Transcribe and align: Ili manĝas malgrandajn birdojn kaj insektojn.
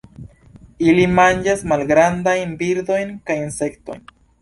Ili 0.91 1.03
manĝas 1.19 1.63
malgrandajn 1.73 2.59
birdojn 2.65 3.17
kaj 3.31 3.41
insektojn. 3.47 4.07